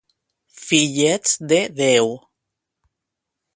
Fillets 0.63 1.37
de 1.41 1.59
Déu! 1.67 2.19